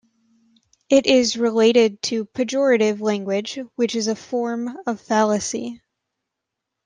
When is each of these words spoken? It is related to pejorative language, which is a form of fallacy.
It 0.89 1.05
is 1.05 1.37
related 1.37 2.01
to 2.09 2.25
pejorative 2.25 3.01
language, 3.01 3.59
which 3.75 3.93
is 3.93 4.07
a 4.07 4.15
form 4.15 4.75
of 4.87 4.99
fallacy. 4.99 5.79